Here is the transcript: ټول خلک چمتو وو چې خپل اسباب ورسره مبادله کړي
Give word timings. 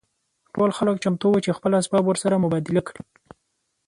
ټول 0.53 0.69
خلک 0.77 0.95
چمتو 1.03 1.27
وو 1.31 1.43
چې 1.45 1.55
خپل 1.57 1.71
اسباب 1.79 2.03
ورسره 2.07 2.41
مبادله 2.43 2.81
کړي 2.87 3.01